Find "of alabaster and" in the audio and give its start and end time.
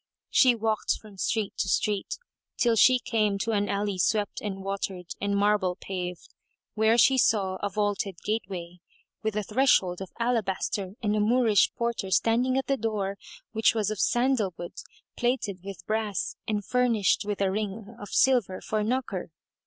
10.01-11.15